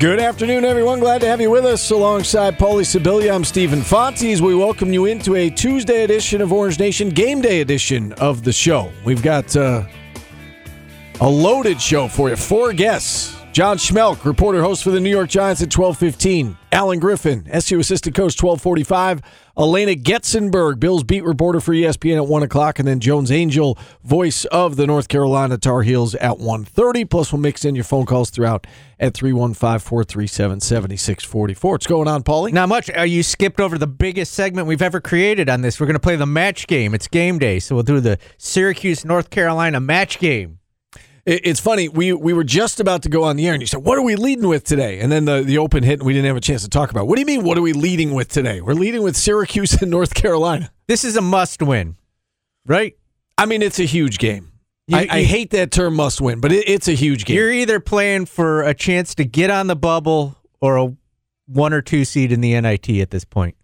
[0.00, 0.98] Good afternoon, everyone.
[0.98, 3.32] Glad to have you with us alongside Paulie Sibilia.
[3.32, 4.38] I'm Steve Infanti.
[4.40, 8.52] We welcome you into a Tuesday edition of Orange Nation, game day edition of the
[8.52, 8.90] show.
[9.04, 9.84] We've got uh,
[11.20, 12.34] a loaded show for you.
[12.34, 13.33] Four guests.
[13.54, 16.58] John Schmelk, reporter host for the New York Giants at 1215.
[16.72, 19.22] Allen Griffin, SU assistant coach, 1245.
[19.56, 22.80] Alaina Getzenberg, Bills beat reporter for ESPN at 1 o'clock.
[22.80, 27.08] And then Jones Angell, voice of the North Carolina Tar Heels at 1.30.
[27.08, 28.66] Plus, we'll mix in your phone calls throughout
[28.98, 31.62] at 315-437-7644.
[31.62, 32.52] What's going on, Paulie?
[32.52, 32.90] Not much.
[32.90, 35.78] Uh, you skipped over the biggest segment we've ever created on this.
[35.78, 36.92] We're going to play the match game.
[36.92, 40.58] It's game day, so we'll do the Syracuse North Carolina match game.
[41.26, 41.88] It- It's funny.
[41.88, 44.02] We we were just about to go on the air, and you said, "What are
[44.02, 46.40] we leading with today?" And then the, the open hit, and we didn't have a
[46.40, 47.02] chance to talk about.
[47.02, 47.06] it.
[47.06, 47.44] What do you mean?
[47.44, 48.60] What are we leading with today?
[48.60, 50.70] We're leading with Syracuse and North Carolina.
[50.86, 51.96] This is a must-win,
[52.66, 52.94] right?
[53.38, 54.52] I mean, it's a huge game.
[54.86, 57.36] You- I, I hate that term "must win," but it, it's a huge game.
[57.36, 60.94] You're either playing for a chance to get on the bubble or a
[61.46, 63.54] one or two seed in the NIT at this point.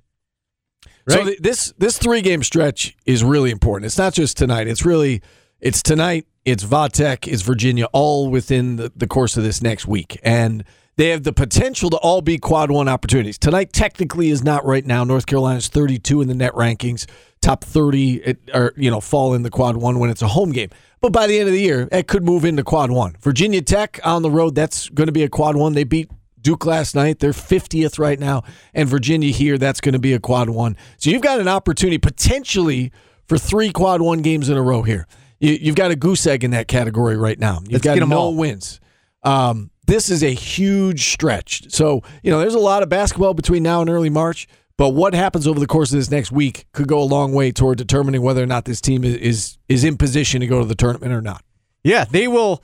[1.09, 3.87] So th- this this three game stretch is really important.
[3.87, 4.69] It's not just tonight.
[4.69, 5.23] It's really
[5.61, 6.27] it's tonight.
[6.45, 7.31] It's Vatek.
[7.31, 7.87] It's Virginia.
[7.93, 10.65] All within the, the course of this next week, and
[10.97, 13.39] they have the potential to all be quad one opportunities.
[13.39, 15.05] Tonight technically is not right now.
[15.05, 17.09] North Carolina's 32 in the NET rankings,
[17.41, 20.53] top 30, it, or you know fall in the quad one when it's a home
[20.53, 20.71] game.
[21.01, 23.17] But by the end of the year, it could move into quad one.
[23.21, 25.73] Virginia Tech on the road, that's going to be a quad one.
[25.73, 26.11] They beat
[26.41, 27.19] Duke last night.
[27.19, 28.43] They're 50th right now.
[28.75, 30.77] And Virginia here, that's going to be a quad one.
[30.99, 32.93] So you've got an opportunity potentially
[33.27, 35.07] for three quad one games in a row here.
[35.41, 37.59] You, you've got a goose egg in that category right now.
[37.63, 38.35] You've Let's got no all.
[38.37, 38.81] wins.
[39.23, 41.71] Um, this is a huge stretch.
[41.73, 44.47] So, you know, there's a lot of basketball between now and early March.
[44.77, 47.53] But what happens over the course of this next week could go a long way
[47.53, 50.65] toward determining whether or not this team is is, is in position to go to
[50.65, 51.43] the tournament or not.
[51.85, 52.63] yeah, they will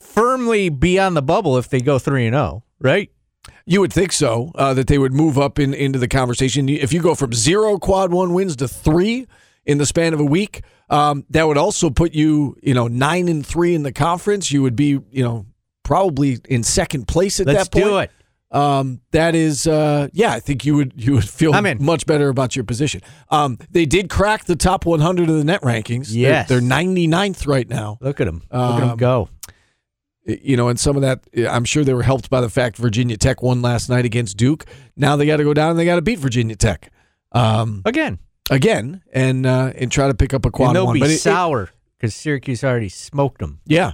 [0.00, 3.10] firmly be on the bubble if they go 3 and 0, right?
[3.64, 6.68] You would think so uh, that they would move up in, into the conversation.
[6.68, 9.26] If you go from zero quad one wins to three
[9.64, 13.28] in the span of a week, um, that would also put you, you know, nine
[13.28, 14.52] and three in the conference.
[14.52, 15.46] You would be, you know,
[15.84, 17.84] probably in second place at Let's that point.
[17.84, 18.10] do it.
[18.52, 21.82] Um, that is, uh, yeah, I think you would you would feel I'm in.
[21.82, 23.00] much better about your position.
[23.30, 26.08] Um, they did crack the top 100 of the NET rankings.
[26.08, 26.48] They're- Yes.
[26.50, 27.96] they're, 99th right now.
[28.02, 28.42] Look at them.
[28.52, 29.30] Look at them Um, go.
[30.26, 33.16] you know, and some of that, I'm sure they were helped by the fact Virginia
[33.16, 34.66] Tech won last night against Duke.
[34.96, 36.92] Now they got to go down and they got to beat Virginia Tech
[37.32, 38.18] um, Again.
[38.50, 40.94] Again and uh, and try to pick up a quad and they'll one.
[40.94, 43.60] be but it- sour because Syracuse already smoked them.
[43.66, 43.92] yeah,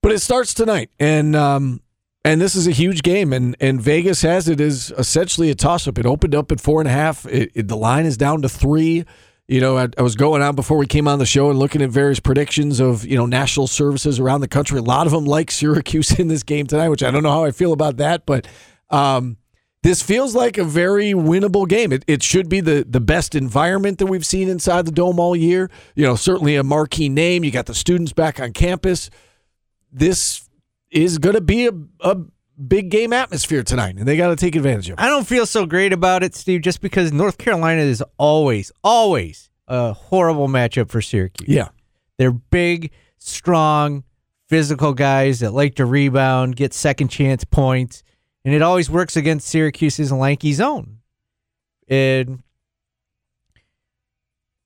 [0.00, 1.80] but it starts tonight, and um,
[2.24, 5.86] and this is a huge game, and and Vegas has it as essentially a toss
[5.86, 5.98] up.
[5.98, 7.26] It opened up at four and a half.
[7.26, 9.04] It, it- the line is down to three.
[9.46, 11.82] You know, I, I was going on before we came on the show and looking
[11.82, 14.78] at various predictions of you know national services around the country.
[14.78, 17.44] A lot of them like Syracuse in this game tonight, which I don't know how
[17.44, 18.46] I feel about that, but
[18.88, 19.36] um,
[19.84, 21.92] this feels like a very winnable game.
[21.92, 25.36] It, it should be the the best environment that we've seen inside the dome all
[25.36, 25.70] year.
[25.94, 27.44] You know, certainly a marquee name.
[27.44, 29.10] You got the students back on campus.
[29.92, 30.48] This
[30.90, 32.16] is going to be a, a
[32.66, 35.02] big game atmosphere tonight, and they got to take advantage of it.
[35.02, 39.50] I don't feel so great about it, Steve, just because North Carolina is always, always
[39.68, 41.48] a horrible matchup for Syracuse.
[41.48, 41.68] Yeah.
[42.16, 44.04] They're big, strong,
[44.48, 48.02] physical guys that like to rebound, get second chance points,
[48.44, 50.98] and it always works against Syracuse's lanky zone.
[51.88, 52.42] And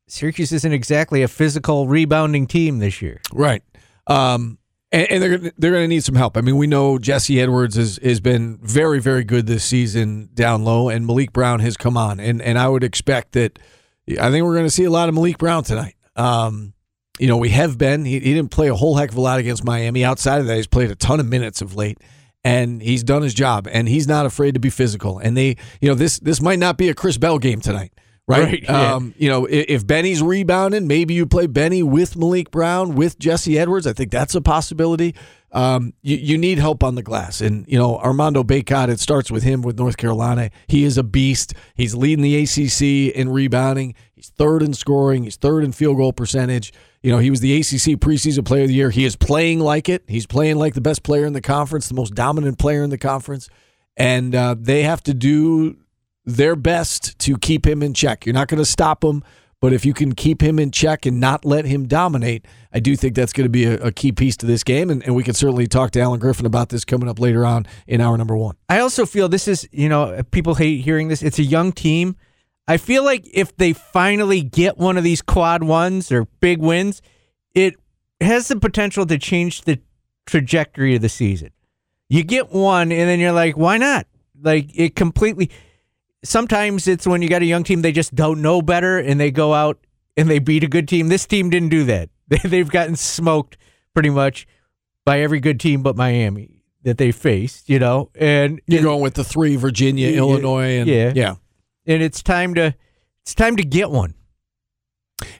[0.06, 3.20] Syracuse isn't exactly a physical rebounding team this year.
[3.32, 3.62] Right.
[4.06, 4.58] Um,
[4.90, 6.36] and, and they're they're going to need some help.
[6.36, 10.64] I mean, we know Jesse Edwards has, has been very very good this season down
[10.64, 13.58] low, and Maliq Brown has come on, and and I would expect that.
[14.18, 15.94] I think we're going to see a lot of Maliq Brown tonight.
[16.16, 16.72] Um,
[17.18, 18.06] you know, we have been.
[18.06, 20.04] He, he didn't play a whole heck of a lot against Miami.
[20.04, 21.98] Outside of that, he's played a ton of minutes of late,
[22.44, 23.68] and he's done his job.
[23.70, 25.18] And he's not afraid to be physical.
[25.18, 27.92] And they, you know, this this might not be a Chris Bell game tonight,
[28.26, 28.44] right?
[28.44, 28.94] Right, yeah.
[28.94, 33.18] Um, you know, if, if Benny's rebounding, maybe you play Benny with Maliq Brown with
[33.18, 33.86] Jesse Edwards.
[33.86, 35.14] I think that's a possibility.
[35.52, 37.40] um, you, you need help on the glass.
[37.40, 40.50] And, you know, Armando Bacot, it starts with him with North Carolina.
[40.66, 41.54] He is a beast.
[41.74, 43.94] He's leading the ACC in rebounding.
[44.18, 45.22] He's third in scoring.
[45.22, 46.72] He's third in field goal percentage.
[47.04, 48.90] You know, he was the ACC preseason player of the year.
[48.90, 50.02] He is playing like it.
[50.08, 52.98] He's playing like the best player in the conference, the most dominant player in the
[52.98, 53.48] conference.
[53.96, 55.76] And uh, they have to do
[56.24, 58.26] their best to keep him in check.
[58.26, 59.22] You're not going to stop him,
[59.60, 62.96] but if you can keep him in check and not let him dominate, I do
[62.96, 64.90] think that's going to be a, a key piece to this game.
[64.90, 67.66] And, and we can certainly talk to Allen Griffin about this coming up later on
[67.86, 68.56] in hour number one.
[68.68, 71.22] I also feel this is, you know, people hate hearing this.
[71.22, 72.16] It's a young team.
[72.68, 77.00] I feel like if they finally get one of these quad ones or big wins,
[77.54, 77.74] it
[78.20, 79.80] has the potential to change the
[80.26, 81.50] trajectory of the season.
[82.10, 84.06] You get one, and then you're like, why not?
[84.40, 85.50] Like, it completely.
[86.22, 89.30] Sometimes it's when you got a young team, they just don't know better and they
[89.30, 89.78] go out
[90.16, 91.08] and they beat a good team.
[91.08, 92.10] This team didn't do that.
[92.44, 93.56] They've gotten smoked
[93.94, 94.46] pretty much
[95.06, 98.10] by every good team but Miami that they faced, you know.
[98.14, 101.12] And You're going with the three Virginia, Yeah, Illinois, and yeah.
[101.14, 101.34] yeah.
[101.88, 102.74] And it's time to
[103.22, 104.14] it's time to get one.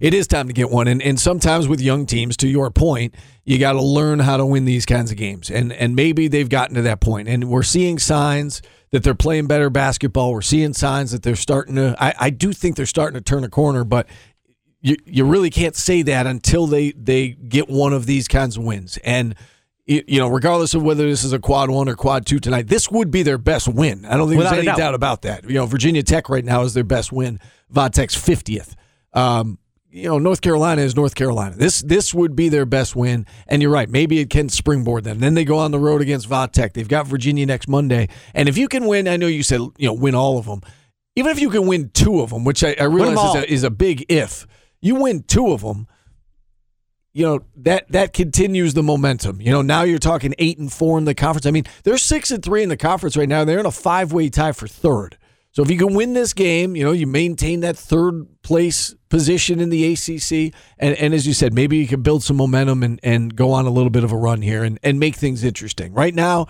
[0.01, 3.15] It is time to get one, and and sometimes with young teams, to your point,
[3.45, 6.49] you got to learn how to win these kinds of games, and and maybe they've
[6.49, 8.61] gotten to that point, and we're seeing signs
[8.91, 10.33] that they're playing better basketball.
[10.33, 11.95] We're seeing signs that they're starting to.
[12.01, 14.09] I, I do think they're starting to turn a corner, but
[14.81, 18.65] you you really can't say that until they they get one of these kinds of
[18.65, 19.37] wins, and.
[19.89, 22.91] You know, regardless of whether this is a quad one or quad two tonight, this
[22.91, 24.05] would be their best win.
[24.05, 24.77] I don't think Without there's any doubt.
[24.77, 25.49] doubt about that.
[25.49, 27.41] You know, Virginia Tech right now is their best win.
[27.73, 28.77] Vodtek's fiftieth.
[29.15, 29.59] Um,
[29.91, 31.57] you know, North Carolina is North Carolina.
[31.57, 33.89] This this would be their best win, and you're right.
[33.89, 35.21] Maybe it can springboard them.
[35.21, 36.75] Then they go on the road against Vodtech.
[36.75, 39.87] They've got Virginia next Monday, and if you can win, I know you said you
[39.87, 40.61] know win all of them.
[41.17, 43.65] Even if you can win two of them, which I, I realize is a, is
[43.65, 44.47] a big if,
[44.83, 45.87] you win two of them.
[47.19, 49.41] You know that that continues the momentum.
[49.41, 51.47] You know now you're talking eight and four in the conference.
[51.47, 53.45] I mean they're six and three in the conference right now.
[53.45, 55.19] They're in a five way tie for third.
[55.51, 59.59] So if you can win this game, you know, you maintain that third place position
[59.59, 60.55] in the ACC.
[60.79, 63.67] And, and as you said, maybe you can build some momentum and, and go on
[63.67, 65.95] a little bit of a run here and, and make things interesting.
[65.95, 66.47] Right now,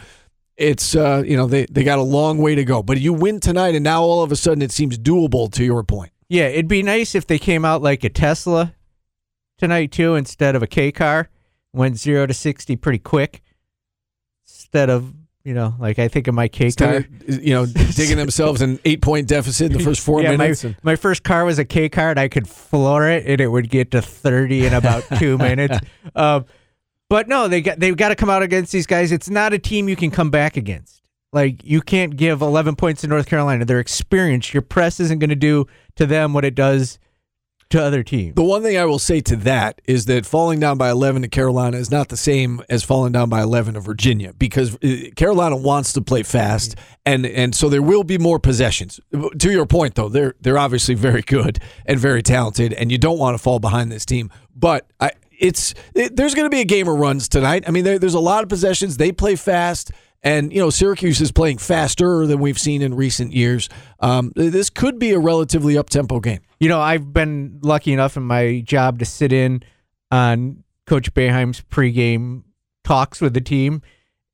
[0.58, 2.82] it's, uh, you know, they, they got a long way to go.
[2.82, 5.82] But you win tonight, and now all of a sudden it seems doable to your
[5.84, 6.12] point.
[6.28, 8.74] Yeah, it'd be nice if they came out like a Tesla
[9.58, 11.28] tonight too, instead of a K car.
[11.74, 13.42] Went zero to sixty pretty quick.
[14.46, 15.12] Instead of
[15.44, 16.96] you know, like I think of my K car.
[16.96, 20.36] Of, you know, digging themselves an eight point deficit in the first four yeah, my,
[20.36, 20.64] minutes.
[20.64, 23.48] and- my first car was a K car, and I could floor it, and it
[23.48, 25.78] would get to thirty in about two minutes.
[26.14, 26.46] Um,
[27.08, 29.12] but no, they got they've got to come out against these guys.
[29.12, 31.02] It's not a team you can come back against.
[31.32, 33.64] Like you can't give eleven points to North Carolina.
[33.64, 34.52] They're experienced.
[34.52, 35.66] Your press isn't going to do
[35.96, 36.98] to them what it does
[37.70, 38.34] to other teams.
[38.34, 41.28] The one thing I will say to that is that falling down by 11 to
[41.28, 45.56] Carolina is not the same as falling down by 11 to Virginia because uh, Carolina
[45.56, 49.00] wants to play fast and and so there will be more possessions.
[49.38, 53.18] To your point though, they're they're obviously very good and very talented and you don't
[53.18, 54.30] want to fall behind this team.
[54.54, 57.64] But I it's it, there's going to be a game of runs tonight.
[57.66, 58.96] I mean there, there's a lot of possessions.
[58.96, 59.90] They play fast.
[60.22, 63.68] And you know Syracuse is playing faster than we've seen in recent years.
[64.00, 66.40] Um, this could be a relatively up tempo game.
[66.58, 69.62] You know, I've been lucky enough in my job to sit in
[70.10, 72.42] on Coach Boeheim's pregame
[72.82, 73.80] talks with the team,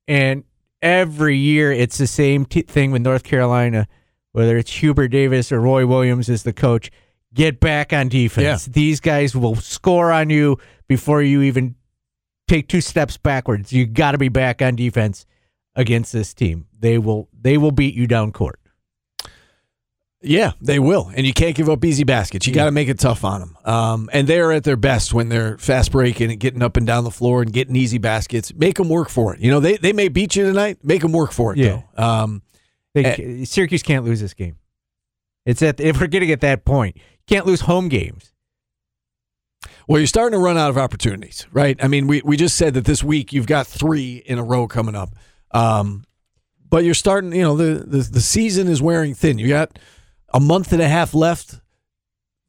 [0.07, 0.43] and
[0.81, 3.87] every year it's the same t- thing with North Carolina,
[4.31, 6.89] whether it's Hubert Davis or Roy Williams as the coach.
[7.33, 8.67] Get back on defense.
[8.67, 8.73] Yeah.
[8.73, 11.75] These guys will score on you before you even
[12.47, 13.73] take two steps backwards.
[13.73, 15.25] You got to be back on defense
[15.75, 16.67] against this team.
[16.79, 18.59] They will they will beat you down court.
[20.21, 22.47] Yeah, they will, and you can't give up easy baskets.
[22.47, 23.57] You got to make it tough on them.
[23.63, 27.03] Um, and they're at their best when they're fast breaking and getting up and down
[27.03, 28.51] the floor and getting easy baskets.
[28.55, 29.39] Make them work for it.
[29.39, 30.79] You know, they they may beat you tonight.
[30.83, 31.59] Make them work for it.
[31.59, 31.81] Yeah.
[31.95, 32.03] though.
[32.03, 32.41] Um,
[32.95, 34.55] They, Syracuse can't lose this game.
[35.45, 38.31] It's at if we're getting at that point, can't lose home games.
[39.87, 41.77] well, you're starting to run out of opportunities, right?
[41.83, 44.67] I mean, we we just said that this week you've got three in a row
[44.67, 45.09] coming up.
[45.51, 46.03] Um,
[46.69, 47.31] but you're starting.
[47.33, 49.37] You know, the the the season is wearing thin.
[49.37, 49.77] You got
[50.33, 51.59] a month and a half left.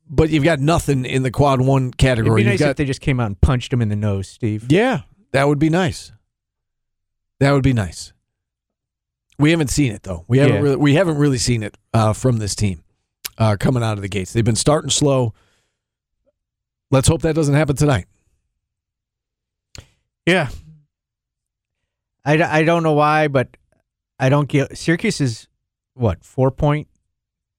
[0.09, 2.45] But you've got nothing in the quad one It'd category.
[2.45, 4.67] be nice got- if they just came out and punched him in the nose, Steve.
[4.71, 5.00] Yeah,
[5.33, 6.12] that would be nice.
[7.41, 8.12] That would be nice.
[9.37, 10.25] We haven't seen it though.
[10.29, 10.61] We haven't Yeah.
[10.62, 12.85] really, we haven't really seen it uh, from this team
[13.37, 14.33] uh, coming out of the gates.
[14.33, 15.35] They've been starting slow.
[16.93, 18.07] Let's hope that doesn't happen tonight.
[20.25, 20.50] Yeah.
[22.26, 23.56] I, I don't know why, but
[24.18, 25.49] I don't get Syracuse is
[25.95, 26.88] what four point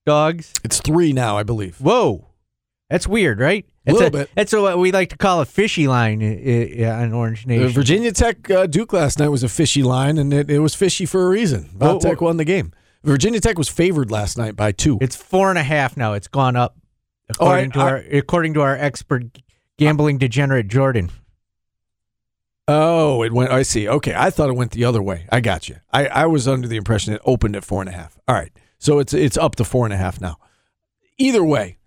[0.06, 0.52] dogs.
[0.64, 1.80] It's three now, I believe.
[1.80, 2.26] Whoa,
[2.90, 3.64] That's weird, right?
[3.64, 4.30] A That's little bit.
[4.34, 7.68] That's what we like to call a fishy line i- i- on Orange Uh, Nation.
[7.70, 11.06] Virginia Tech uh, Duke last night was a fishy line, and it, it was fishy
[11.06, 11.70] for a reason.
[12.00, 12.72] Tech won the game.
[13.04, 14.98] Virginia Tech was favored last night by two.
[15.00, 16.12] It's four and a half now.
[16.12, 16.76] It's gone up
[17.40, 19.24] Oh, I- according to our according to our expert
[19.78, 21.10] gambling degenerate Jordan.
[22.70, 23.50] Oh, it went.
[23.50, 23.88] I see.
[23.88, 25.26] Okay, I thought it went the other way.
[25.32, 25.76] I got you.
[25.90, 28.18] I, I was under the impression it opened at four and a half.
[28.28, 30.36] All right, so it's it's up to four and a half now.
[31.16, 31.78] Either way,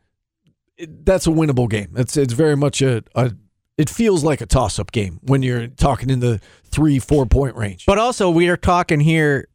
[0.77, 1.93] it, that's a winnable game.
[1.95, 3.31] It's it's very much a, a
[3.77, 7.55] it feels like a toss up game when you're talking in the three four point
[7.55, 7.85] range.
[7.85, 9.47] But also, we are talking here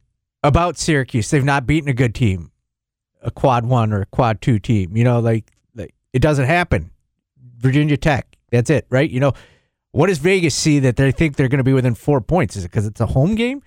[0.43, 1.29] about Syracuse.
[1.29, 2.51] They've not beaten a good team,
[3.21, 4.95] a quad one or a quad two team.
[4.95, 6.91] You know, like, like it doesn't happen.
[7.57, 8.37] Virginia Tech.
[8.49, 9.09] That's it, right?
[9.09, 9.33] You know,
[9.97, 12.55] what does Vegas see that they think they're going to be within four points?
[12.55, 13.63] Is it because it's a home game?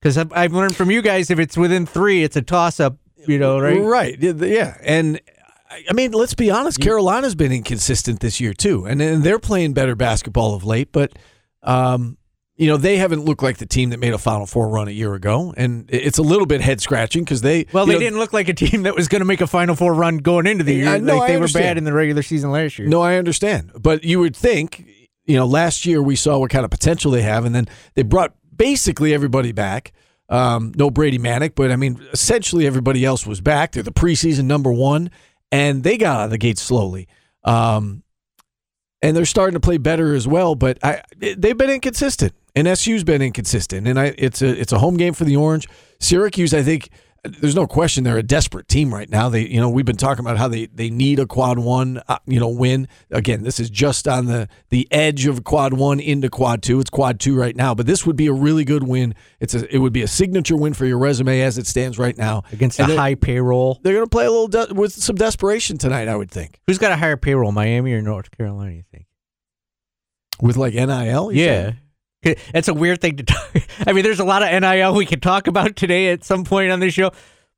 [0.00, 2.98] Because I've, I've learned from you guys, if it's within three, it's a toss up.
[3.26, 3.80] You know, right?
[3.80, 4.18] Right.
[4.20, 4.76] Yeah.
[4.82, 5.18] And
[5.88, 6.78] I mean, let's be honest.
[6.78, 10.92] Carolina's been inconsistent this year too, and, and they're playing better basketball of late.
[10.92, 11.18] But
[11.62, 12.18] um,
[12.56, 14.92] you know, they haven't looked like the team that made a Final Four run a
[14.92, 17.66] year ago, and it's a little bit head scratching because they.
[17.72, 19.74] Well, they know, didn't look like a team that was going to make a Final
[19.74, 20.88] Four run going into the year.
[20.88, 22.88] I- no, like they were bad in the regular season last year.
[22.88, 24.86] No, I understand, but you would think,
[25.26, 28.02] you know, last year we saw what kind of potential they have, and then they
[28.02, 29.92] brought basically everybody back.
[30.28, 33.72] Um, no Brady Manek, but I mean, essentially everybody else was back.
[33.72, 35.10] They're the preseason number one,
[35.52, 37.06] and they got out of the gate slowly.
[37.44, 38.02] Um,
[39.02, 43.04] and they're starting to play better as well, but I they've been inconsistent, and SU's
[43.04, 45.68] been inconsistent, and I it's a it's a home game for the Orange.
[46.00, 46.90] Syracuse, I think.
[47.24, 49.28] There's no question they're a desperate team right now.
[49.28, 52.18] They, you know, we've been talking about how they, they need a quad one, uh,
[52.26, 52.86] you know, win.
[53.10, 56.78] Again, this is just on the the edge of quad one into quad two.
[56.78, 59.14] It's quad two right now, but this would be a really good win.
[59.40, 62.16] It's a, it would be a signature win for your resume as it stands right
[62.16, 63.80] now against And a high payroll.
[63.82, 66.78] They're going to play a little de- with some desperation tonight, I would think, Who's
[66.78, 68.72] got a higher payroll, Miami or North Carolina?
[68.72, 69.06] You think?
[70.40, 71.32] with like NIL.
[71.32, 71.46] you Yeah.
[71.64, 71.78] said?
[72.52, 73.50] That's a weird thing to talk.
[73.86, 76.70] I mean, there's a lot of NIL we can talk about today at some point
[76.70, 77.10] on this show,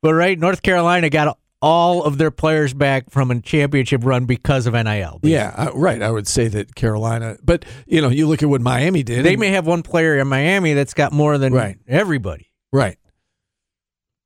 [0.02, 4.66] but right, North Carolina got all of their players back from a championship run because
[4.66, 5.18] of NIL.
[5.24, 6.00] Yeah, uh, right.
[6.02, 9.24] I would say that Carolina, but you know, you look at what Miami did.
[9.24, 11.76] they and- may have one player in Miami that's got more than Right.
[11.88, 12.50] everybody.
[12.72, 12.96] Right.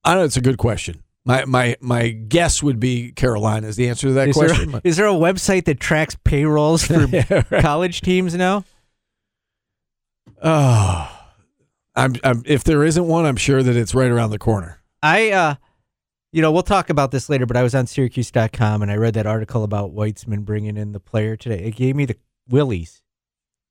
[0.04, 1.02] I know it's a good question.
[1.24, 4.80] My my my guess would be Carolina is the answer to that Is there, question.
[4.82, 7.62] is there a website that tracks payrolls for Yeah, right.
[7.62, 8.64] college teams now?
[10.42, 11.08] Oh,
[11.94, 14.80] I'm, I'm if there isn't one, I'm sure that it's right around the corner.
[15.02, 15.54] I, uh,
[16.32, 19.14] you know, we'll talk about this later, but I was on Syracuse.com and I read
[19.14, 21.58] that article about Weitsman bringing in the player today.
[21.64, 22.16] It gave me the
[22.48, 23.02] willies.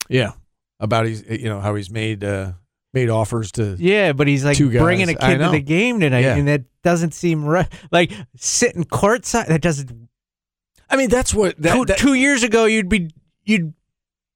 [0.09, 0.33] Yeah,
[0.79, 2.53] about he's you know how he's made uh,
[2.93, 3.75] made offers to.
[3.79, 6.35] Yeah, but he's like bringing a kid to the game tonight, Yeah.
[6.35, 7.67] and that doesn't seem right.
[7.91, 10.09] Like sitting courtside, that doesn't.
[10.89, 13.09] I mean, that's what that, two, that- two years ago, you'd be
[13.43, 13.73] you'd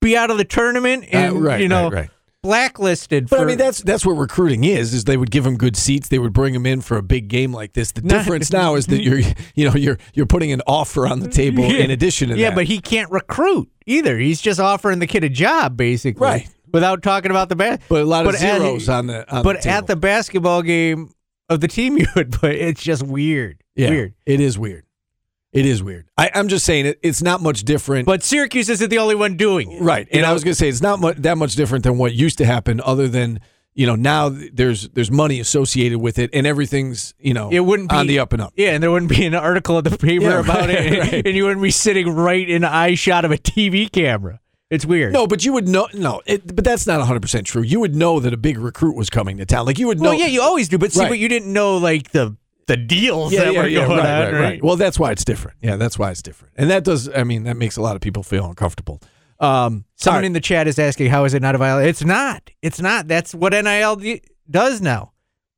[0.01, 2.09] be out of the tournament uh, and right, you know right, right.
[2.45, 3.29] Blacklisted.
[3.29, 4.93] But for, I mean, that's that's what recruiting is.
[4.93, 6.07] Is they would give him good seats.
[6.09, 7.91] They would bring him in for a big game like this.
[7.91, 9.19] The Not- difference now is that you're
[9.55, 11.83] you know you're you're putting an offer on the table Yeah.
[11.83, 12.39] in addition to that.
[12.39, 12.55] yeah, that.
[12.55, 14.17] but he can't recruit either.
[14.17, 16.49] He's just offering the kid a job, basically, Right.
[16.73, 19.43] Without talking about the bas- but a lot of but at- zeros on the on
[19.43, 21.11] but the at the basketball game
[21.49, 23.61] of the team you would play, it's just weird.
[23.75, 24.13] Yeah, Weird.
[24.25, 24.84] It is weird.
[25.55, 26.07] It is weird.
[26.17, 26.99] I, I'm just saying it.
[27.01, 28.05] It's not much different.
[28.05, 29.81] But Syracuse isn't the only one doing it.
[29.81, 32.13] right, and I was going to say it's not mu- that much different than what
[32.13, 32.81] used to happen.
[32.81, 33.39] Other than
[33.73, 37.89] you know now there's there's money associated with it, and everything's you know It wouldn't
[37.89, 38.53] be on the up and up.
[38.57, 41.27] Yeah, and there wouldn't be an article in the paper Yeah, about right, it, right.
[41.27, 44.39] and you wouldn't be sitting right in the eye shot of a TV camera.
[44.69, 45.13] It's weird.
[45.13, 45.87] No, but you would know.
[45.93, 47.61] No, it, but that's not 100 percent true.
[47.61, 49.65] You would know that a big recruit was coming to town.
[49.67, 50.09] Like you would know.
[50.09, 51.09] well, yeah, you always do, but see, Right.
[51.09, 52.35] but you didn't know like the
[52.67, 54.63] the deals yeah, that yeah, were yeah, going right, on, right, right.
[54.63, 55.57] Well, that's why it's different.
[55.61, 57.09] Yeah, that's why it's different, and that does.
[57.09, 59.01] I mean, that makes a lot of people feel uncomfortable.
[59.39, 60.25] Um, Someone all right.
[60.27, 62.49] in the chat is asking, "How is it not a violation?" It's not.
[62.61, 63.07] It's not.
[63.07, 64.01] That's what NIL
[64.49, 65.11] does now.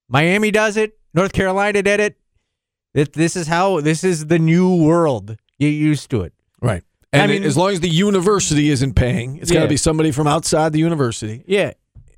[0.09, 0.97] Miami does it.
[1.13, 2.17] North Carolina did it.
[2.93, 3.79] It- This is how.
[3.81, 5.37] This is the new world.
[5.59, 6.33] Get used to it.
[6.61, 6.83] right.
[7.13, 10.11] And I mean- as long as the university isn't paying, it's got to be somebody
[10.11, 11.43] from outside the university.
[11.47, 11.71] Yeah,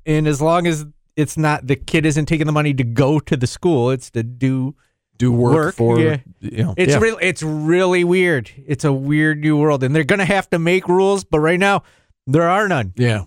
[0.04, 0.84] and as long as
[1.16, 4.22] it's not the kid isn't taking the money to go to the school, it's to
[4.22, 4.74] do.
[5.18, 6.16] Do work, Work, for yeah.
[6.40, 6.72] you know.
[6.78, 6.98] It's yeah.
[6.98, 7.18] real.
[7.20, 8.50] It's really weird.
[8.66, 11.24] It's a weird new world, and they're gonna have to make rules.
[11.24, 11.82] But right now,
[12.26, 12.94] there are none.
[12.96, 13.24] Yeah.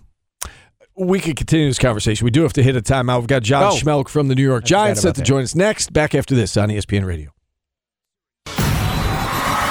[0.96, 2.24] We could continue this conversation.
[2.24, 3.20] We do have to hit a timeout.
[3.20, 3.76] We've got John Oh.
[3.76, 5.24] Schmelk from the New York I Giants set to that.
[5.26, 5.92] join us next.
[5.92, 7.30] Back after this on ESPN Radio.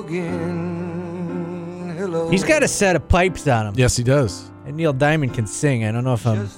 [0.00, 1.94] again.
[1.96, 2.28] Hello.
[2.28, 3.72] He's got a set of pipes on him.
[3.78, 4.50] Yes, he does.
[4.66, 5.86] And Neil Diamond can sing.
[5.86, 6.50] I don't know if I'm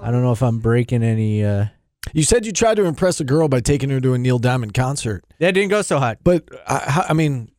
[0.00, 1.66] I don't know if I'm breaking any uh
[2.14, 4.74] You said you tried to impress a girl by taking her to a Neil Diamond
[4.74, 6.18] concert, that didn't go so hot.
[6.24, 7.50] but uh, I, I mean,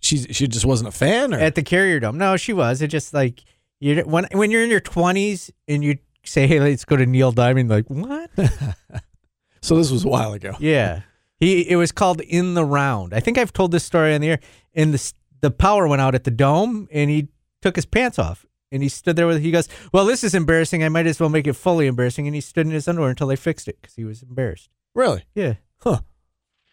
[0.00, 2.18] she she just wasn't a fan, or At the Carrier Dome.
[2.18, 2.82] No, she was.
[2.82, 3.42] It just like
[3.80, 7.32] you when when you're in your twenties and you say, Hey, let's go to Neil
[7.32, 8.30] Diamond, like, what?
[9.62, 10.54] so this was a while ago.
[10.58, 11.02] Yeah.
[11.40, 13.12] He it was called In the Round.
[13.12, 14.40] I think I've told this story on the air.
[14.74, 17.28] And the the power went out at the dome and he
[17.60, 18.46] took his pants off.
[18.74, 20.82] And he stood there with he goes, "Well, this is embarrassing.
[20.82, 23.28] I might as well make it fully embarrassing." And he stood in his underwear until
[23.28, 24.68] they fixed it cuz he was embarrassed.
[24.94, 25.24] Really?
[25.34, 25.54] Yeah.
[25.78, 26.00] Huh?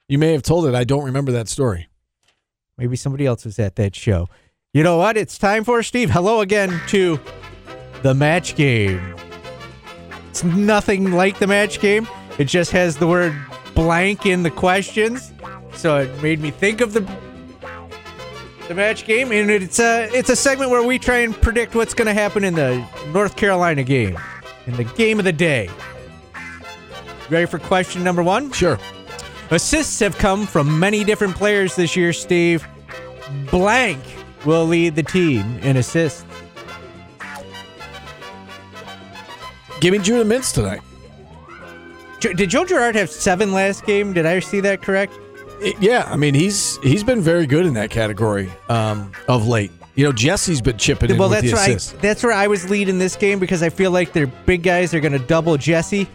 [0.09, 0.75] You may have told it.
[0.75, 1.87] I don't remember that story.
[2.77, 4.27] Maybe somebody else was at that show.
[4.73, 5.15] You know what?
[5.15, 6.09] It's time for Steve.
[6.09, 7.19] Hello again to
[8.01, 9.15] the match game.
[10.29, 12.07] It's nothing like the match game.
[12.39, 13.35] It just has the word
[13.75, 15.31] blank in the questions.
[15.73, 17.01] So it made me think of the
[18.71, 21.93] the match game and it's a it's a segment where we try and predict what's
[21.93, 24.17] going to happen in the North Carolina game.
[24.65, 25.69] In the game of the day.
[27.29, 28.53] Ready for question number 1?
[28.53, 28.79] Sure.
[29.49, 32.65] Assists have come from many different players this year, Steve.
[33.49, 33.99] Blank
[34.45, 36.23] will lead the team in assists.
[39.81, 40.81] Give me Judah Mintz tonight.
[42.21, 44.13] Did Joe Girard have seven last game?
[44.13, 45.13] Did I see that correct?
[45.79, 49.71] Yeah, I mean he's he's been very good in that category um, of late.
[49.95, 51.69] You know, Jesse's been chipping in well, with that's the right.
[51.69, 51.91] assists.
[52.01, 54.99] That's where I was leading this game because I feel like their big guys are
[54.99, 56.05] going to double Jesse.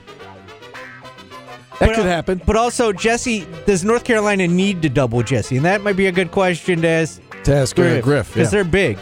[1.79, 2.41] That But, could happen.
[2.47, 5.57] But also, Jesse, does North Carolina need to double Jesse?
[5.57, 8.63] And that might be a good question to ask To ask Griff, because yeah.
[8.63, 8.99] they're big.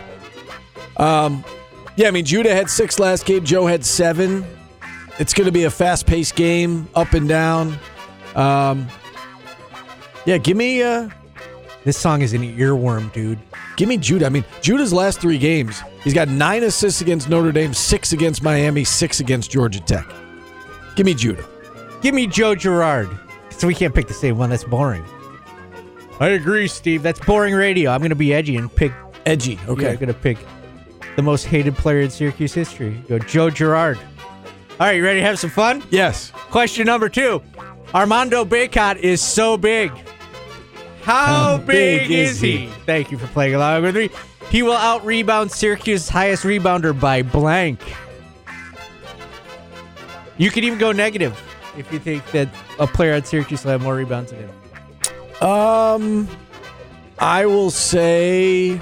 [1.97, 3.45] Yeah, I mean Judah had six last game.
[3.45, 4.45] Joe had seven.
[5.21, 7.79] It's going to be a fast-paced game, up and down.
[8.35, 8.89] Um,
[10.27, 11.09] yeah, give me uh,
[11.85, 13.39] This song is an earworm, dude.
[13.77, 14.27] give me Judah.
[14.27, 18.43] I mean Judah's last three games, he's got nine assists against Notre Dame, six against
[18.43, 20.07] Miami, six against Georgia Tech.
[20.97, 21.45] Give me Judah.
[22.03, 23.09] Give me Joe Girard.
[23.51, 24.51] So we can't pick the same one.
[24.51, 25.05] That's boring.
[26.21, 27.03] I agree, Steve.
[27.03, 27.91] That's boring radio.
[27.91, 28.93] I'm going to be edgy and pick.
[29.27, 29.55] Edgy.
[29.67, 29.71] Okay.
[29.73, 29.89] Okay.
[29.91, 30.39] I'm going to pick
[31.17, 33.03] the most hated player in Syracuse history.
[33.09, 33.99] Go Joe Girard.
[33.99, 35.83] All right, you ready to have some fun?
[35.91, 36.31] Yes.
[36.31, 37.43] Question number two.
[37.95, 39.93] Armando Bacot is so big.
[41.05, 42.69] How, big, is he?
[42.87, 44.11] Thank you for playing along with me.
[44.51, 47.81] He will out rebound Syracuse's highest rebounder by blank.
[50.39, 51.39] You could even go negative
[51.77, 55.47] if you think that a player at Syracuse will have more rebounds than him.
[55.47, 56.29] Um,
[57.19, 58.81] I will say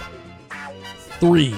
[1.18, 1.54] three.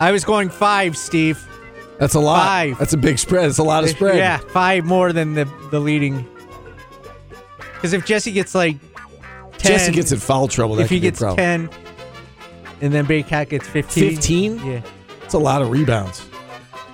[0.00, 1.44] I was going five, Steve.
[1.98, 2.44] That's a lot.
[2.44, 2.78] Five.
[2.78, 3.48] That's a big spread.
[3.48, 4.16] It's a lot of spread.
[4.16, 6.26] Yeah, five more than the the leading.
[7.78, 8.76] Because if Jesse gets like
[9.58, 10.76] ten, Jesse gets in foul trouble.
[10.76, 11.68] That if he could be a gets problem.
[11.68, 11.70] 10
[12.80, 14.14] and then Bacot gets 15.
[14.14, 14.66] 15?
[14.66, 14.82] Yeah.
[15.24, 16.24] It's a lot of rebounds.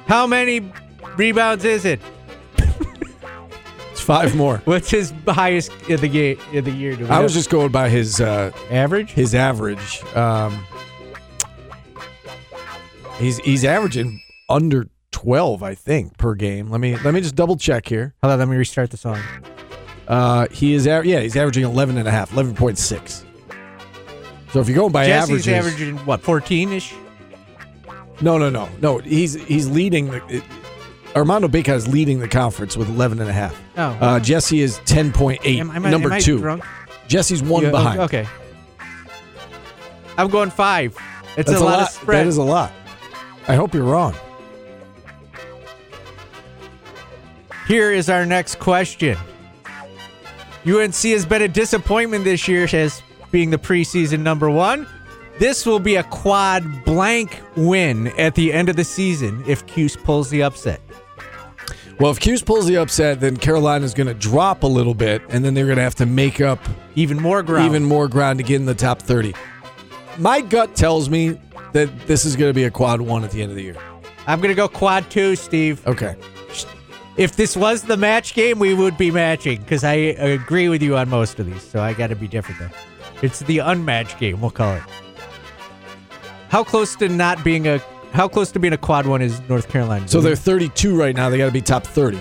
[0.07, 0.73] How many
[1.17, 2.01] rebounds is it?
[3.93, 4.59] It's five more.
[4.65, 6.97] What's his highest in the game in the year?
[6.97, 7.23] Do we I know?
[7.23, 9.11] was just going by his uh, average.
[9.13, 10.03] his average.
[10.17, 10.67] Um,
[13.19, 16.71] he's he's averaging under twelve, I think, per game.
[16.71, 18.15] Let me let me just double check here.
[18.23, 19.21] Hold on, let me restart the song.
[20.07, 23.25] Uh, he is yeah, he's averaging 11 and a half, 11.6.
[24.53, 26.95] So if you're going by Jesse's averages, averaging what 14 ish.
[28.21, 30.11] no, no, no, no, he's he's leading.
[30.11, 30.43] The, it,
[31.17, 33.57] Armando Bacot is leading the conference with 11 and a half.
[33.77, 33.83] Oh.
[33.83, 36.39] Uh, Jesse is 10.8, Am, am I- number two.
[36.39, 36.65] drunk?
[37.07, 38.01] Jesse's one Yeah, behind.
[38.01, 38.27] Okay.
[40.19, 40.97] I'm going five.
[41.37, 42.25] It's That's a lot, of spread.
[42.25, 42.73] That is a lot.
[43.47, 44.15] I hope you're wrong.
[47.67, 49.17] Here is our next question.
[50.67, 54.87] UNC has been a disappointment this year as being the preseason number one.
[55.39, 59.97] This will be a quad blank win at the end of the season if Cuse
[59.97, 60.81] pulls the upset.
[62.01, 65.45] Well, if Cuse pulls the upset, then Carolina's going to drop a little bit, and
[65.45, 66.59] then they're going to have to make up
[66.95, 67.67] Even more ground.
[67.67, 69.35] even more ground to get in the top 30.
[70.19, 71.39] My gut tells me
[71.73, 73.77] that this is going to be a quad one at the end of the year.
[74.27, 75.87] I'm going to go quad two, Steve.
[75.87, 76.17] Okay.
[77.17, 80.97] If this was the match game, we would be matching because I agree with you
[80.97, 81.63] on most of these.
[81.63, 82.71] So I got to be different though.
[83.23, 84.83] It's the unmatched game, we'll call it.
[86.49, 87.81] How close to not being a
[88.13, 90.07] how close to being a quad one is North Carolina?
[90.07, 91.29] So they're 32 right now.
[91.31, 92.21] They got to be top 30.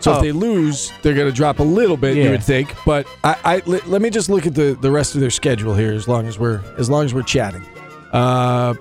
[0.00, 0.16] So Oh.
[0.16, 2.16] if they lose, they're going to drop a little bit.
[2.16, 5.14] You would think, but I, I let, let me just look at the, the rest
[5.14, 5.92] of their schedule here.
[5.92, 7.64] As long as we're as long as we're chatting,
[8.12, 8.74] uh,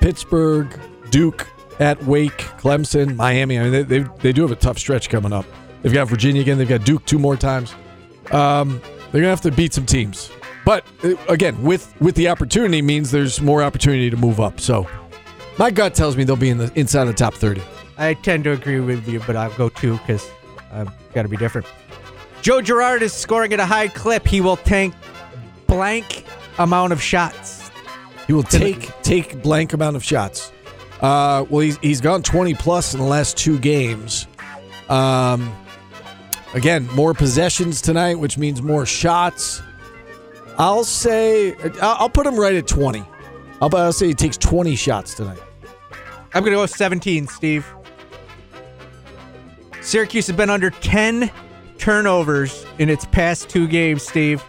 [0.00, 0.78] Pittsburgh,
[1.10, 1.46] Duke
[1.78, 3.58] at Wake, Clemson, Miami.
[3.58, 5.46] I mean, they, they they do have a tough stretch coming up.
[5.82, 6.58] They've got Virginia again.
[6.58, 7.74] They've got Duke two more times.
[8.30, 10.30] Um, they're gonna have to beat some teams,
[10.64, 14.60] but uh, again, with with the opportunity means there's more opportunity to move up.
[14.60, 14.86] So,
[15.58, 17.62] my gut tells me they'll be in the inside the top thirty.
[17.96, 20.28] I tend to agree with you, but I'll go two because
[20.72, 21.66] I've got to be different.
[22.42, 24.26] Joe Girard is scoring at a high clip.
[24.26, 24.94] He will tank
[25.66, 26.24] blank
[26.58, 27.70] amount of shots.
[28.26, 30.52] He will take take blank amount of shots.
[31.00, 34.26] Uh, well, he's he's gone twenty plus in the last two games.
[34.88, 35.54] Um,
[36.54, 39.62] again, more possessions tonight, which means more shots.
[40.56, 43.04] I'll say I'll put him right at twenty.
[43.60, 45.38] I'll, I'll say he takes twenty shots tonight.
[46.34, 47.66] I'm going to go 17, Steve.
[49.80, 51.30] Syracuse has been under 10
[51.78, 54.44] turnovers in its past two games, Steve.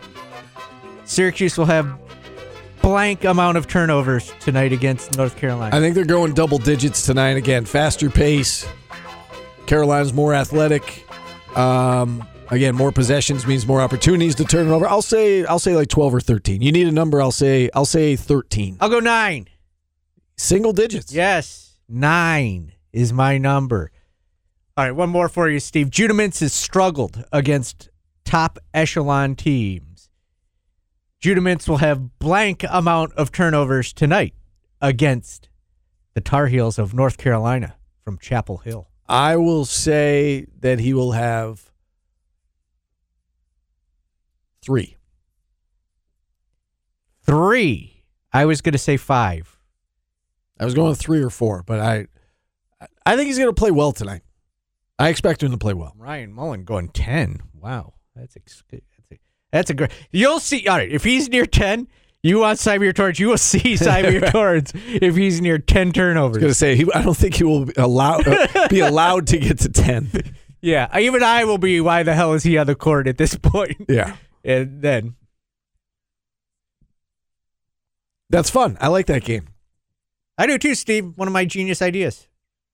[1.05, 1.87] Syracuse will have
[2.81, 5.75] blank amount of turnovers tonight against North Carolina.
[5.75, 7.37] I think they're going double digits tonight.
[7.37, 8.67] Again, faster pace.
[9.65, 11.05] Carolina's more athletic.
[11.55, 14.87] Um, again, more possessions means more opportunities to turn it over.
[14.87, 16.61] I'll say I'll say like twelve or thirteen.
[16.61, 17.21] You need a number.
[17.21, 18.77] I'll say I'll say thirteen.
[18.79, 19.47] I'll go nine.
[20.37, 21.11] Single digits.
[21.11, 23.91] Yes, nine is my number.
[24.77, 25.89] All right, one more for you, Steve.
[25.89, 27.89] Judah Mintz has struggled against
[28.23, 29.88] top echelon teams.
[31.19, 34.33] Judah Mintz will have blank amount of turnovers tonight
[34.81, 35.49] against
[36.13, 38.87] the Tar Heels of North Carolina from Chapel Hill.
[39.07, 41.71] I will say that he will have
[44.63, 44.95] three.
[47.23, 48.05] Three.
[48.31, 49.59] I was going to say five.
[50.59, 52.07] I was going three or four, but I
[53.05, 54.21] I think he's going to play well tonight.
[54.97, 55.93] I expect him to play well.
[55.97, 57.41] Ryan Mullen going 10.
[57.53, 57.93] Wow.
[58.15, 58.63] That's ex-
[59.51, 59.91] that's a, great.
[60.11, 60.67] You'll see.
[60.67, 60.91] All right.
[60.91, 61.87] If he's near 10,
[62.21, 66.37] you want Symir Torrence, you will see Symir Torrence if he's near 10 turnovers.
[66.37, 69.27] I was going to say he, I don't think he will allow uh, be allowed
[69.27, 70.09] to get to ten.
[70.61, 71.79] Yeah, even I will be.
[71.79, 73.85] Why the hell is he on the court at this point?
[73.87, 75.15] Yeah, And then
[78.29, 78.77] that's fun.
[78.81, 79.47] I like that game.
[80.37, 81.13] I do too, Steve.
[81.15, 82.27] One of my genius ideas.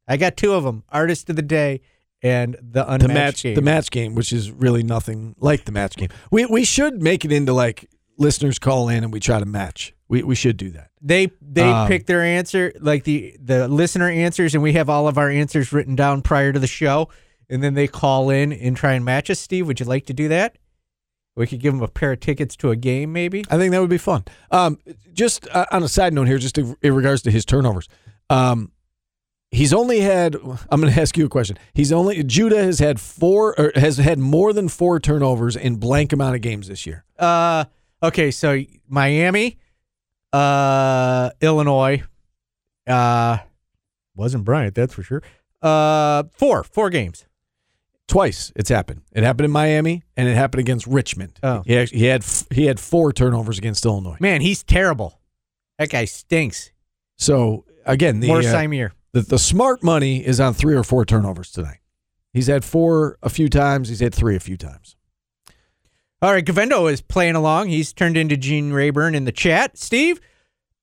[0.07, 1.81] I got two of them: artist of the day
[2.25, 3.55] and the unmatched the match game.
[3.55, 6.09] the match game, which is really nothing like the match game.
[6.31, 9.93] We we should make it into like listeners call in and we try to match.
[10.07, 10.89] We we should do that.
[11.01, 15.07] They they Um, pick their answer, like the the listener answers, and we have all
[15.07, 17.09] of our answers written down prior to the show,
[17.49, 19.39] and then they call in and try and match us.
[19.39, 20.57] Steve, would you like to do that?
[21.35, 23.43] We could give them a pair of tickets to a game, maybe.
[23.49, 24.23] I think that would be fun.
[24.51, 24.77] Um,
[25.11, 27.89] just uh, on a side note here, just in in regards to his turnovers,
[28.29, 28.71] um,
[29.55, 30.35] he's only had.
[30.69, 31.57] I'm going to ask you a question.
[31.73, 36.13] He's only Judah has had four or has had more than four turnovers in blank
[36.13, 37.03] amount of games this year.
[37.17, 37.65] Uh,
[38.03, 39.57] okay, so Miami,
[40.33, 42.03] uh, Illinois,
[42.87, 43.37] uh,
[44.15, 45.23] wasn't Bryant, that's for sure.
[45.61, 47.25] Uh, four, four games.
[48.07, 49.01] Twice it's happened.
[49.13, 51.39] It happened in Miami and it happened against Richmond.
[51.41, 51.63] Oh.
[51.65, 54.17] he, actually, he had he had four turnovers against Illinois.
[54.19, 55.19] Man, he's terrible.
[55.79, 56.71] That guy stinks.
[57.17, 58.89] So again, the More uh.
[59.15, 61.77] The, the smart money is on three or four turnovers tonight.
[62.33, 63.87] He's had four a few times.
[63.87, 64.97] He's had three a few times.
[66.21, 67.69] All right, Govendo is playing along.
[67.69, 69.77] He's turned into Gene Rayburn in the chat.
[69.77, 70.19] Steve,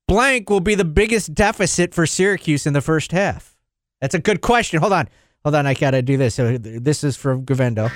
[0.08, 3.54] blank will be the biggest deficit for Syracuse in the first half.
[4.00, 4.80] That's a good question.
[4.80, 5.10] Hold on.
[5.44, 5.66] Hold on.
[5.66, 6.36] I got to do this.
[6.36, 7.92] So this is from Govendo.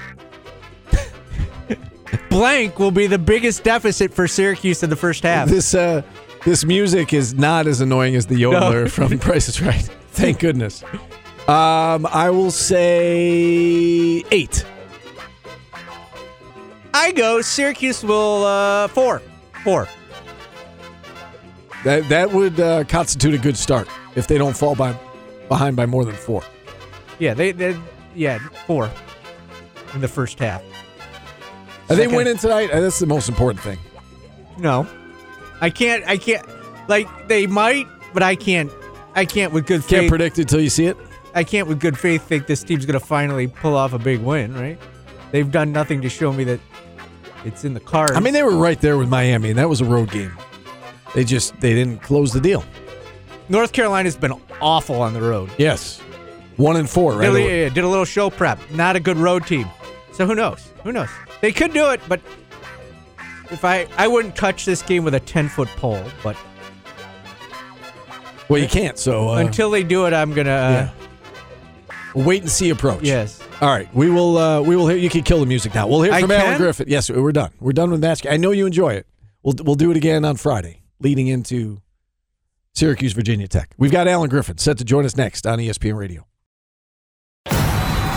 [2.29, 5.49] blank will be the biggest deficit for Syracuse in the first half.
[5.49, 6.03] This uh,
[6.45, 8.89] this music is not as annoying as the yodeler No.
[8.89, 9.89] from Price is Right.
[10.21, 10.83] Thank goodness.
[11.47, 14.65] Um, I will say eight.
[16.95, 17.43] I go.
[17.43, 19.21] Syracuse will uh, four,
[19.63, 19.87] four.
[21.85, 24.99] That that would uh, constitute a good start if they don't fall by
[25.49, 26.43] behind by more than four.
[27.19, 27.79] Yeah, they, they
[28.15, 28.91] yeah four
[29.95, 30.63] in the first half.
[31.89, 32.71] Are they Second- winning tonight?
[32.71, 33.79] Uh, That's the most important thing.
[34.59, 34.87] No,
[35.61, 36.03] I can't.
[36.09, 36.45] I can't.
[36.89, 38.73] Like they might, but I can't.
[39.17, 40.01] I can't with good faith.
[40.01, 40.97] Can't predict it till you see it.
[41.35, 44.55] I can't with good faith think this team's gonna finally pull off a big win.
[44.55, 44.79] Right?
[45.33, 46.61] They've done nothing to show me that
[47.45, 48.13] it's in the cards.
[48.13, 50.37] I mean, they were right there with Miami, and that was a road game.
[51.15, 52.65] They just they didn't close the deal.
[53.49, 55.51] North Carolina's been awful on the road.
[55.57, 56.01] Yes,
[56.57, 57.33] one and four, right?
[57.33, 58.59] Did, a, yeah, did a little show prep.
[58.71, 59.69] Not a good road team.
[60.13, 60.69] So who knows?
[60.85, 61.09] Who knows?
[61.41, 62.21] They could do it, but
[63.51, 66.05] if I I wouldn't touch this game with a ten foot pole.
[66.23, 66.37] But
[68.49, 68.99] Well, you can't.
[68.99, 70.51] So uh, until they do it, I'm gonna.
[70.51, 70.91] Uh,
[71.91, 72.25] yeah.
[72.25, 73.03] wait and see approach.
[73.03, 73.41] Yes.
[73.61, 74.39] All right, we will.
[74.39, 74.99] Uh, we will hear.
[74.99, 75.89] You can kill the music now.
[75.89, 76.59] We'll hear I from Alan can?
[76.59, 76.89] Griffith.
[76.89, 77.51] Yes, we're done.
[77.61, 78.25] We're done with match.
[78.27, 79.07] I know you enjoy it.
[79.43, 81.81] We'll we'll do it again on Friday, leading into
[82.75, 83.75] Syracuse, Virginia Tech.
[83.79, 86.27] We've got Allen Griffin set to join us next on ESPN Radio.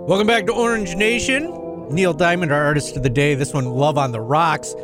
[0.07, 1.89] Welcome back to Orange Nation.
[1.89, 3.35] Neil Diamond, our artist of the day.
[3.35, 4.75] This one, Love on the Rocks.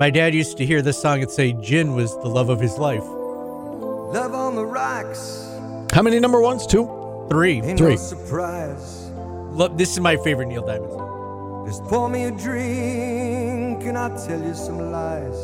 [0.00, 2.78] My dad used to hear this song and say gin was the love of his
[2.78, 3.02] life.
[3.04, 5.46] Love on the rocks.
[5.92, 6.66] How many number ones?
[6.66, 6.88] Two.
[7.30, 7.60] Three.
[7.62, 7.90] Ain't Three.
[7.90, 9.10] no surprise.
[9.52, 11.64] Lo- this is my favorite Neil Diamond song.
[11.66, 15.36] Just pour me a drink and I'll tell you some lies.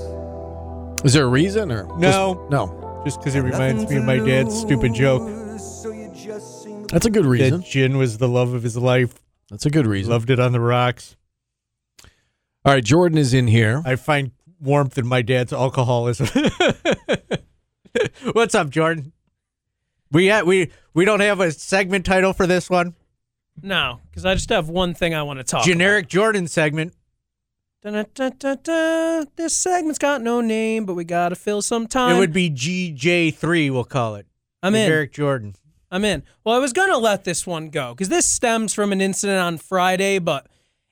[1.05, 2.35] Is there a reason or No.
[2.35, 3.03] just- no?
[3.05, 5.23] Just because it reminds me of my dad's stupid joke
[6.91, 7.61] That's a good reason.
[7.61, 9.15] that gin was the love of his life.
[9.51, 10.11] That's a good reason.
[10.13, 11.17] Loved it on the rocks.
[12.65, 13.83] All right, Jordan is in here.
[13.85, 16.29] I find warmth in my dad's alcoholism.
[18.33, 19.13] What's up, Jordan?
[20.13, 22.95] We ha- we we don't have a segment title for this one.
[23.63, 26.95] No, because I just have one thing I want to talk Generic Jordan segment.
[27.83, 28.15] about.
[28.15, 29.27] Dun-dun-dun-dun-dun.
[29.37, 32.15] This segment's got no name, but we got to fill some time.
[32.17, 34.27] it would be GJ3, we'll call it.
[34.63, 34.87] I'm in.
[34.87, 35.55] Generic Jordan.
[35.91, 36.23] I'm in.
[36.45, 39.41] Well, I was going to let this one go because this stems from an incident
[39.41, 40.47] on Friday, but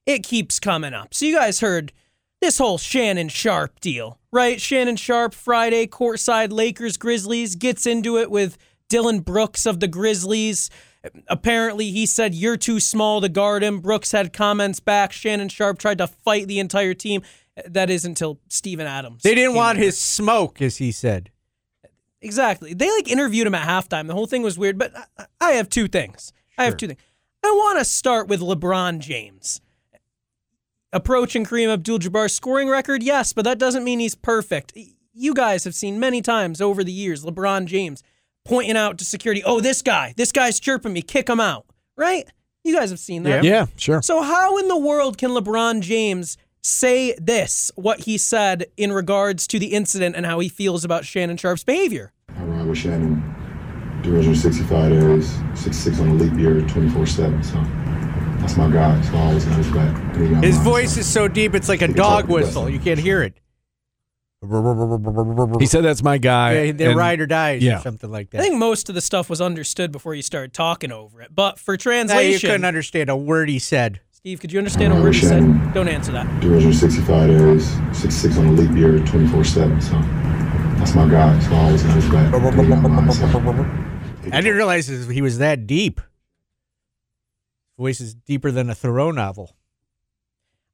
[0.07, 1.15] it keeps coming up.
[1.15, 1.93] So, you guys heard
[2.41, 4.61] this whole Shannon Sharpe deal, right?
[4.61, 8.59] Shannon Sharpe, Friday, courtside Lakers Grizzlies, gets into it with
[8.89, 10.71] Dillon Brooks of the Grizzlies.
[11.29, 13.81] Apparently, he said, You're too small to guard him.
[13.81, 15.13] Brooks had comments back.
[15.13, 17.23] Shannon Sharpe tried to fight the entire team.
[17.67, 19.23] That is until Steven Adams.
[19.23, 21.31] They didn't want his smoke, as he said.
[22.21, 22.75] Exactly.
[22.75, 24.07] They like interviewed him at halftime.
[24.07, 26.33] The whole thing was weird, but I, I have two things.
[26.57, 27.01] I have two things.
[27.45, 29.61] I want to start with LeBron James.
[30.93, 34.73] Approaching Kareem Abdul Jabbar's scoring record, yes, but that doesn't mean he's perfect.
[35.13, 38.03] You guys have seen many times over the years LeBron James
[38.45, 42.27] pointing out to security, oh, this guy, this guy's chirping me, kick him out, right?
[42.65, 43.45] You guys have seen that.
[43.45, 44.03] Yeah, sure.
[44.03, 46.37] So, how in the world can LeBron James
[46.69, 51.05] say this, what he said in regards to the incident and how he feels about
[51.05, 52.13] Shannon Sharpe's behavior?
[52.37, 53.23] I ride with Shannon
[54.05, 57.43] 365 days, 66 on a leap year, 24 7.
[57.43, 57.55] So
[58.41, 59.01] that's my guy.
[59.03, 59.97] So I always have his back.
[60.15, 61.01] And he got His mine, voice so.
[61.01, 62.47] is so deep, it's like a dog talk the best.
[62.47, 62.69] whistle.
[62.71, 63.41] You can't hear it.
[64.41, 66.63] He said that's my guy.
[66.67, 67.79] Yeah, they're and- ride or die, yeah.
[67.79, 68.41] or something like that.
[68.41, 71.35] I think most of the stuff was understood before you started talking over it.
[71.35, 74.01] But for Now, you couldn't understand a word he said.
[74.19, 75.73] Steve, could you understand a word he said?
[75.75, 76.27] Don't answer that.
[76.43, 79.81] 365 days, 66 on a leap year, 24 7.
[79.81, 79.93] So
[80.77, 81.39] that's my guy.
[81.39, 82.33] So I always have his back.
[82.33, 82.43] Got.
[84.33, 86.01] I didn't realize he was that deep.
[87.79, 89.55] Voice is deeper than a Thoreau novel.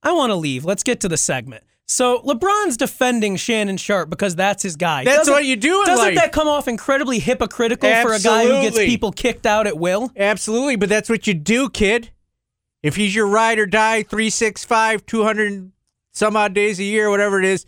[0.02, 0.64] I want to leave.
[0.64, 1.64] Let's get to the segment.
[1.86, 5.04] So LeBron's defending Shannon Sharpe because that's his guy.
[5.04, 6.14] That's Doesn't- what you do in Doesn't life.
[6.14, 10.10] that come off incredibly hypocritical for a guy who gets people kicked out at will?
[10.16, 12.08] Absolutely, but that's what you do, kid.
[12.84, 15.72] If he's your ride or die, 365, 200
[16.12, 17.64] some odd days a year, whatever it is,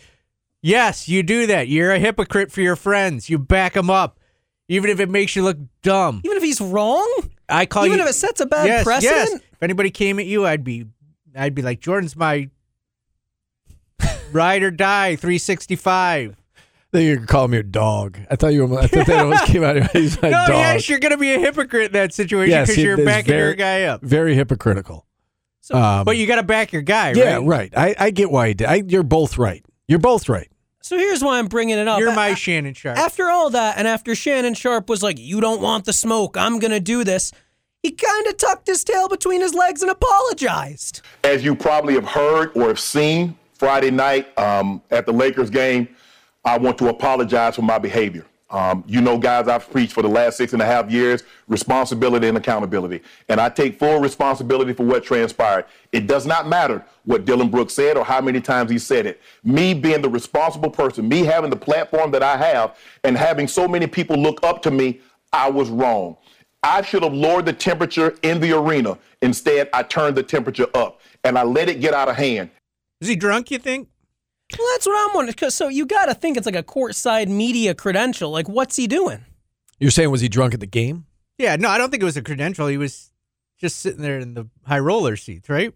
[0.60, 1.68] yes, you do that.
[1.68, 3.30] You're a hypocrite for your friends.
[3.30, 4.20] You back him up,
[4.68, 6.20] even if it makes you look dumb.
[6.22, 7.10] Even if he's wrong?
[7.48, 8.04] I call Even you.
[8.04, 9.30] if it sets a bad yes, precedent?
[9.30, 9.40] Yes.
[9.54, 10.84] If anybody came at you, I'd be,
[11.34, 12.50] I'd be like, Jordan's my
[14.32, 16.36] ride or die, 365.
[16.92, 18.18] I think you're call me a dog.
[18.30, 18.78] I thought you were.
[18.78, 19.90] I thought that always came out.
[19.92, 20.50] He's my no, dog.
[20.50, 23.54] yes, you're gonna be a hypocrite in that situation because it you're is backing your
[23.54, 24.02] guy up.
[24.02, 25.05] Very hypocritical.
[25.74, 27.16] Um, But you got to back your guy, right?
[27.16, 27.46] yeah, right?
[27.46, 27.72] right.
[27.76, 28.66] I, I get why you did.
[28.66, 29.64] I, you're both right.
[29.88, 30.48] You're both right.
[30.82, 31.98] So here's why I'm bringing it up.
[31.98, 32.96] You're my a- Shannon Sharpe.
[32.98, 36.58] After all that, and after Shannon Sharpe was like, You don't want the smoke, I'm
[36.60, 37.32] going to do this,
[37.82, 41.02] he kind of tucked his tail between his legs and apologized.
[41.24, 45.88] As you probably have heard or have seen Friday night um, at the Lakers game,
[46.44, 48.24] I want to apologize for my behavior.
[48.48, 52.28] Um, you know, guys, I've preached for the last six and a half years responsibility
[52.28, 53.02] and accountability.
[53.28, 55.64] And I take full responsibility for what transpired.
[55.90, 59.20] It does not matter what Dillon Brooks said or how many times he said it.
[59.42, 63.66] Me being the responsible person, me having the platform that I have, and having so
[63.66, 65.00] many people look up to me,
[65.32, 66.16] I was wrong.
[66.62, 68.98] I should have lowered the temperature in the arena.
[69.22, 72.50] Instead, I turned the temperature up and I let it get out of hand.
[73.00, 73.50] Is he drunk?
[73.50, 73.88] You think?
[74.58, 75.34] Well, that's what I'm wondering.
[75.34, 78.30] Cause, so you got to think it's like a courtside media credential.
[78.30, 79.24] Like, what's he doing?
[79.78, 81.06] You're saying was he drunk at the game?
[81.38, 82.66] Yeah, no, I don't think it was a credential.
[82.66, 83.10] He was
[83.58, 85.74] just sitting there in the high roller seats, right?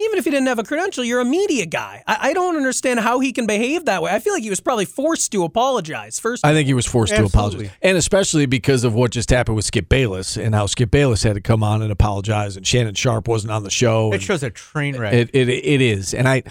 [0.00, 2.02] even if he didn't have a credential, you're a media guy.
[2.06, 4.10] I, I don't understand how he can behave that way.
[4.10, 6.44] I feel like he was probably forced to apologize first.
[6.44, 7.30] I think he was forced Absolutely.
[7.30, 10.90] to apologize, and especially because of what just happened with Skip Bayless and how Skip
[10.90, 14.12] Bayless had to come on and apologize, and Shannon Sharpe wasn't on the show.
[14.12, 15.14] It shows a train wreck.
[15.14, 16.42] it, it it is, and I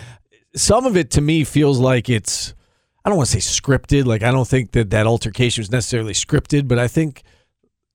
[0.55, 2.53] some of it to me feels like it's
[3.05, 4.05] I don't want to say scripted.
[4.05, 7.23] Like I don't think that that altercation was necessarily scripted, but I think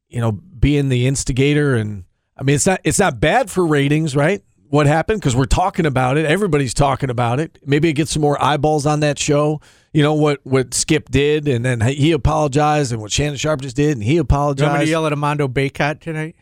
[0.08, 2.04] you know being the instigator and
[2.36, 4.42] I mean it's not it's not bad for ratings, right?
[4.70, 6.26] What happened because we're talking about it.
[6.26, 7.58] Everybody's talking about it.
[7.64, 9.60] Maybe it gets some more eyeballs on that show.
[9.94, 13.76] You know what what Skip did, and then he apologized, and what Shannon Sharpe just
[13.76, 14.82] did, and he you want me apologized.
[14.82, 16.36] to yell at Armando Bacot tonight?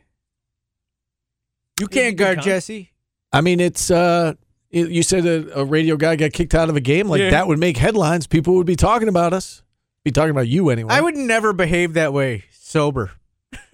[1.78, 2.42] You can't guard.
[2.42, 2.90] Jesse.
[3.32, 4.34] I mean, it's uh,
[4.84, 7.08] you said a, a radio guy got kicked out of a game.
[7.08, 7.30] Like Yeah.
[7.30, 8.26] that would make headlines.
[8.26, 9.62] People would be talking about us.
[10.04, 10.94] Be talking about you anyway.
[10.94, 13.12] I would never behave that way sober.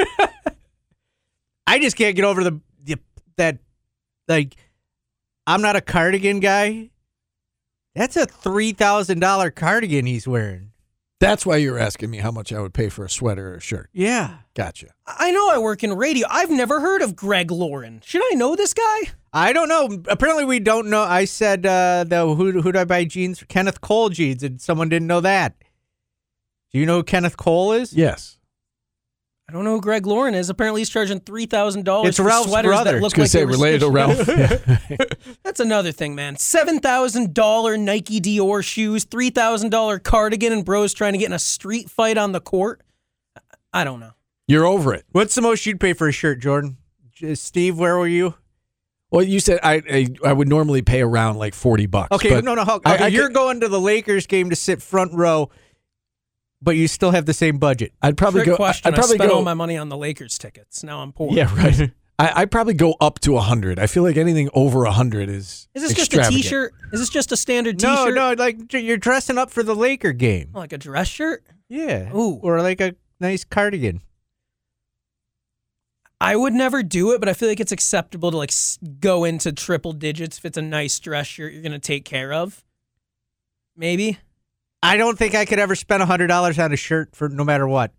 [1.67, 2.99] I just can't get over the, the
[3.37, 3.59] that
[4.29, 4.57] like
[5.47, 6.91] I'm not a cardigan guy.
[7.95, 10.72] That's a three thousand dollar cardigan he's wearing.
[11.23, 13.57] That's why you were asking me how much I would pay for a sweater or
[13.59, 13.91] a shirt.
[13.93, 14.39] Yeah.
[14.55, 14.89] Gotcha.
[15.07, 16.27] I know I work in radio.
[16.29, 18.03] I've never heard of Greg Lauren.
[18.05, 19.13] Should I know this guy?
[19.33, 20.03] I don't know.
[20.09, 21.03] Apparently, we don't know.
[21.03, 23.39] I said uh, the who who do I buy jeans?
[23.39, 23.47] for?
[23.47, 25.55] Kenneth Cole jeans, and someone didn't know that.
[26.73, 27.93] Do you know who Kenneth Cole is?
[27.93, 28.39] Yes.
[29.53, 30.49] I don't know who Greg Lauren is.
[30.49, 32.93] Apparently, he's charging three thousand dollars It's for Ralph's sweaters brother.
[32.93, 35.37] that I look was like gonna they say related to Ralph.
[35.43, 36.37] That's another thing, man.
[36.37, 41.27] Seven thousand dollar Nike Dior shoes, three thousand dollar cardigan, and bros trying to get
[41.27, 42.81] in a street fight on the court.
[43.75, 44.13] I don't know.
[44.49, 45.05] You're over it.
[45.13, 46.79] What's the most you'd pay for a shirt, Jordan?
[47.35, 48.35] Steve, where were you?
[49.11, 52.11] Well, you said I I, I would normally pay around like forty bucks.
[52.13, 52.63] Okay, but no, no.
[52.63, 55.51] Okay, I- I you're could- going to the Lakers game to sit front row,
[56.63, 57.93] but you still have the same budget.
[58.01, 58.57] I'd probably Trick go.
[58.57, 58.89] question.
[58.89, 59.37] I'd probably I spent go.
[59.37, 60.83] all my money on the Lakers tickets.
[60.85, 61.33] Now I'm poor.
[61.33, 61.91] yeah, right.
[62.19, 63.79] I, I'd probably go up to hundred.
[63.79, 65.69] I feel like anything over hundred is.
[65.75, 66.43] Is this just a extravagant.
[66.43, 66.75] T-shirt?
[66.93, 68.15] Is this just a standard T-shirt?
[68.15, 68.43] no, no.
[68.43, 70.51] like you're dressing up for the Laker game.
[70.55, 71.45] Oh, like a dress shirt.
[71.69, 72.15] Yeah.
[72.15, 72.39] Ooh.
[72.43, 74.03] Or like a nice cardigan.
[76.21, 78.53] I would never do it, but I feel like it's acceptable to like
[79.01, 82.63] go into triple digits if it's a nice dress shirt you're gonna take care of.
[83.77, 84.19] Maybe.
[84.83, 87.67] I don't think I could ever spend hundred dollars on a shirt for no matter
[87.69, 87.93] what.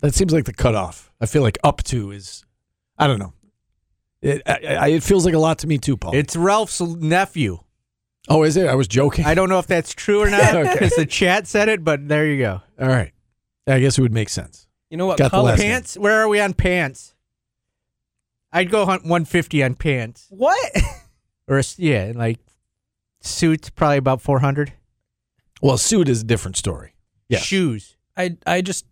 [0.00, 1.12] That seems like the cutoff.
[1.20, 2.44] I feel like up to is.
[2.98, 3.32] I don't know.
[4.20, 6.14] It I, I, it feels like a lot to me too, Paul.
[6.14, 7.58] It's Ralph's nephew.
[8.28, 8.66] oh, is it?
[8.68, 9.24] I was joking.
[9.24, 10.72] I don't know if that's true or not Okay.
[10.72, 12.60] because the chat said it, but there you go.
[12.80, 13.12] All right.
[13.66, 14.68] I guess it would make sense.
[14.90, 15.50] You know what Got the color?
[15.50, 15.70] last name.
[15.70, 15.96] Pants?
[15.98, 17.14] Where are we on pants?
[18.52, 20.26] I'd go hunt 150 on pants.
[20.30, 20.72] What?
[21.48, 22.38] Or a s yeah, like
[23.20, 24.72] suits probably about 400.
[25.62, 26.94] Well, suit is a different story.
[27.28, 27.42] Yes.
[27.44, 27.96] Shoes.
[28.16, 28.84] I I just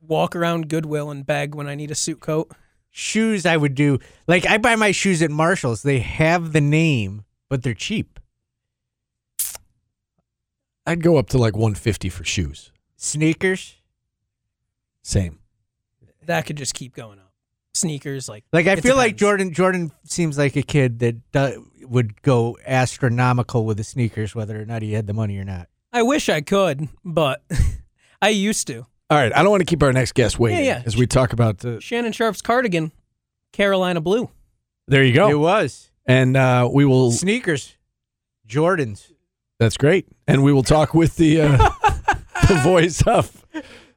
[0.00, 2.52] walk around Goodwill and beg when I need a suit coat.
[2.90, 3.98] Shoes I would do.
[4.28, 5.82] Like I buy my shoes at Marshalls.
[5.82, 8.20] They have the name, but they're cheap.
[10.86, 12.70] I'd go up to like 150 for shoes.
[12.96, 13.76] Sneakers.
[15.02, 15.38] Same.
[16.26, 17.32] That could just keep going up.
[17.72, 19.16] Sneakers, like Like I it feel like.
[19.16, 24.60] Jordan Jordan seems like a kid that do, would go astronomical with the sneakers whether
[24.60, 25.68] or not he had the money or not.
[25.94, 27.42] I wish I could, but
[28.22, 28.80] I used to.
[29.10, 29.34] All right.
[29.34, 30.82] I don't want to keep our next guest waiting Yeah, yeah.
[30.84, 31.80] as we talk about the.
[31.80, 32.90] Shannon Sharpe's cardigan,
[33.52, 34.28] Carolina blue.
[34.88, 35.28] There you go.
[35.28, 35.38] It go.
[35.38, 35.90] was.
[36.06, 37.12] And uh, we will.
[37.12, 37.76] Sneakers.
[38.46, 39.10] Jordans.
[39.58, 40.06] That's great.
[40.26, 41.56] And we will talk with the uh,
[42.48, 43.46] the voice of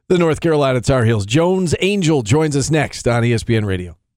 [0.08, 1.26] the North Carolina Tar Heels.
[1.26, 3.98] Jones Angell joins us next on ESPN Radio.